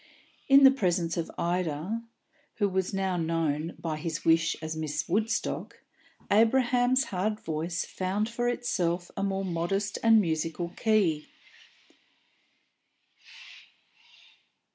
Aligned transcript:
In 0.47 0.63
the 0.63 0.71
presence 0.71 1.15
of 1.15 1.29
Ida 1.37 2.01
(who 2.55 2.67
was 2.67 2.91
now 2.91 3.17
known, 3.17 3.75
by 3.77 3.97
his 3.97 4.25
wish, 4.25 4.55
as 4.59 4.75
Miss 4.75 5.07
Woodstock) 5.07 5.77
Abraham's 6.31 7.03
hard 7.13 7.39
voice 7.39 7.85
found 7.85 8.27
for 8.27 8.49
itself 8.49 9.11
a 9.15 9.21
more 9.21 9.45
modest 9.45 9.99
and 10.01 10.19
musical 10.19 10.69
key. 10.69 11.27